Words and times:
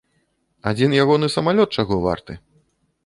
Адзін 0.71 0.95
ягоны 1.03 1.29
самалёт 1.35 1.69
чаго 1.79 2.01
варты! 2.07 2.33